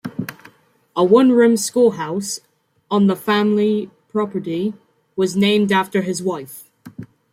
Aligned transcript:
A 0.95 1.03
one-room 1.03 1.55
schoolhouse 1.57 2.39
on 2.89 3.05
the 3.05 3.15
family 3.15 3.91
property 4.09 4.73
was 5.15 5.35
named 5.37 5.71
for 5.91 6.01
his 6.01 6.23
wife. 6.23 6.71